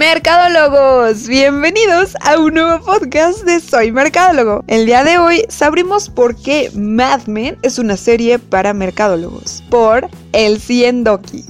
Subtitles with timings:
[0.00, 4.64] Mercadólogos, bienvenidos a un nuevo podcast de Soy Mercadólogo.
[4.66, 10.08] El día de hoy sabremos por qué Mad Men es una serie para mercadólogos, por
[10.32, 11.44] El Ciendoki.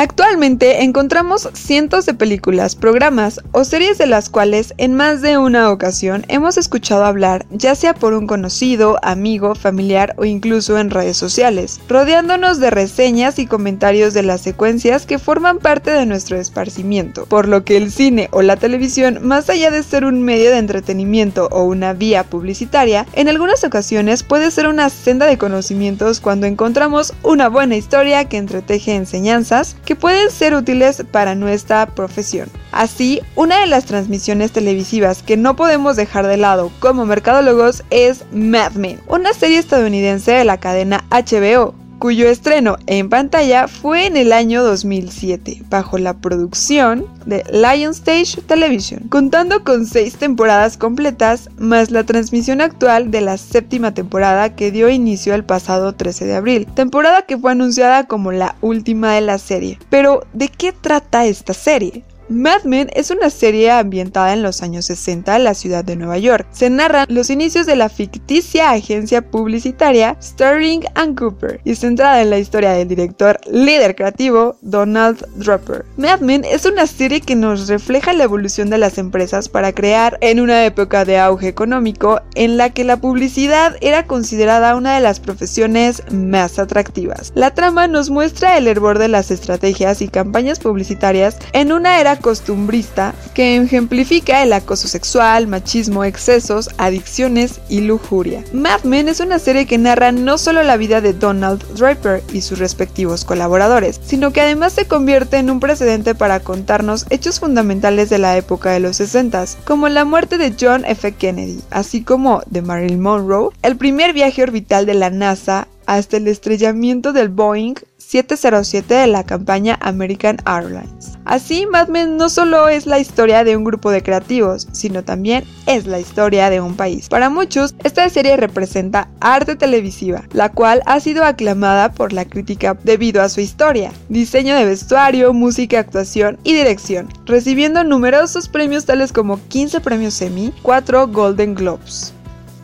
[0.00, 5.72] Actualmente encontramos cientos de películas, programas o series de las cuales en más de una
[5.72, 11.16] ocasión hemos escuchado hablar, ya sea por un conocido, amigo, familiar o incluso en redes
[11.16, 17.26] sociales, rodeándonos de reseñas y comentarios de las secuencias que forman parte de nuestro esparcimiento,
[17.26, 20.58] por lo que el cine o la televisión, más allá de ser un medio de
[20.58, 26.46] entretenimiento o una vía publicitaria, en algunas ocasiones puede ser una senda de conocimientos cuando
[26.46, 32.50] encontramos una buena historia que entreteje enseñanzas, que pueden ser útiles para nuestra profesión.
[32.72, 38.26] Así, una de las transmisiones televisivas que no podemos dejar de lado como mercadólogos es
[38.30, 44.16] Mad Men, una serie estadounidense de la cadena HBO cuyo estreno en pantalla fue en
[44.16, 51.50] el año 2007, bajo la producción de Lion Stage Television, contando con seis temporadas completas,
[51.58, 56.36] más la transmisión actual de la séptima temporada que dio inicio el pasado 13 de
[56.36, 59.78] abril, temporada que fue anunciada como la última de la serie.
[59.90, 62.04] Pero, ¿de qué trata esta serie?
[62.30, 66.18] Mad Men es una serie ambientada en los años 60 en la ciudad de Nueva
[66.18, 66.46] York.
[66.50, 72.28] Se narran los inicios de la ficticia agencia publicitaria Sterling and Cooper y centrada en
[72.28, 75.86] la historia del director líder creativo Donald Draper.
[75.96, 80.18] Mad Men es una serie que nos refleja la evolución de las empresas para crear
[80.20, 85.00] en una época de auge económico en la que la publicidad era considerada una de
[85.00, 87.32] las profesiones más atractivas.
[87.34, 92.17] La trama nos muestra el hervor de las estrategias y campañas publicitarias en una era
[92.18, 98.44] costumbrista que ejemplifica el acoso sexual, machismo, excesos, adicciones y lujuria.
[98.52, 102.40] Mad Men es una serie que narra no solo la vida de Donald Draper y
[102.40, 108.10] sus respectivos colaboradores, sino que además se convierte en un precedente para contarnos hechos fundamentales
[108.10, 109.28] de la época de los 60,
[109.64, 111.12] como la muerte de John F.
[111.12, 116.28] Kennedy, así como de Marilyn Monroe, el primer viaje orbital de la NASA hasta el
[116.28, 121.18] estrellamiento del Boeing 707 de la campaña American Airlines.
[121.24, 125.44] Así, Mad Men no solo es la historia de un grupo de creativos, sino también
[125.66, 127.08] es la historia de un país.
[127.08, 132.78] Para muchos, esta serie representa arte televisiva, la cual ha sido aclamada por la crítica
[132.84, 139.12] debido a su historia, diseño de vestuario, música, actuación y dirección, recibiendo numerosos premios tales
[139.12, 142.12] como 15 premios Emmy, 4 Golden Globes.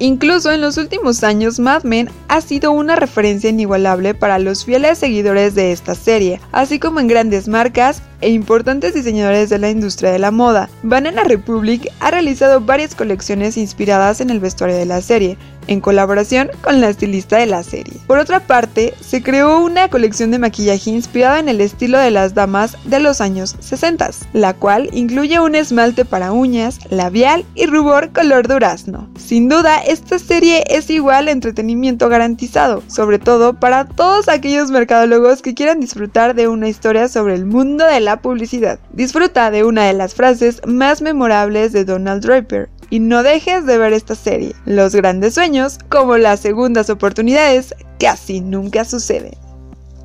[0.00, 4.98] Incluso en los últimos años, Mad Men ha sido una referencia inigualable para los fieles
[4.98, 10.10] seguidores de esta serie, así como en grandes marcas e importantes diseñadores de la industria
[10.10, 10.68] de la moda.
[10.82, 16.50] Banana Republic ha realizado varias colecciones inspiradas en el vestuario de la serie, en colaboración
[16.62, 17.94] con la estilista de la serie.
[18.06, 22.34] Por otra parte, se creó una colección de maquillaje inspirada en el estilo de las
[22.34, 23.94] damas de los años 60,
[24.32, 29.08] la cual incluye un esmalte para uñas, labial y rubor color durazno.
[29.16, 35.54] Sin duda, esta serie es igual entretenimiento garantizado, sobre todo para todos aquellos mercadólogos que
[35.54, 38.78] quieran disfrutar de una historia sobre el mundo de la publicidad.
[38.92, 43.76] Disfruta de una de las frases más memorables de Donald Draper, y no dejes de
[43.76, 44.54] ver esta serie.
[44.66, 49.34] Los grandes sueños, como las segundas oportunidades, casi nunca suceden.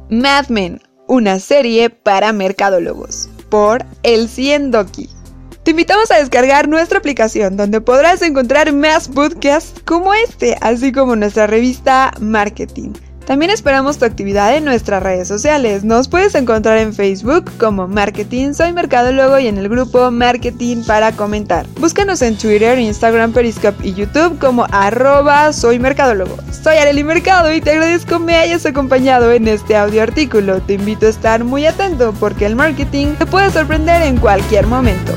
[0.09, 5.07] Mad Men, una serie para mercadólogos, por El Ciendoki.
[5.61, 11.15] Te invitamos a descargar nuestra aplicación donde podrás encontrar más podcasts como este, así como
[11.15, 12.93] nuestra revista Marketing.
[13.29, 15.83] También esperamos tu actividad en nuestras redes sociales.
[15.83, 21.11] Nos puedes encontrar en Facebook como Marketing Soy Mercadólogo y en el grupo Marketing para
[21.11, 21.67] comentar.
[21.79, 26.37] Búscanos en Twitter, Instagram, Periscope y YouTube como arroba Soy Mercadólogo.
[26.63, 30.59] Soy Arely Mercado y te agradezco me hayas acompañado en este audio artículo.
[30.61, 35.13] Te invito a estar muy atento porque el marketing te puede sorprender en cualquier momento.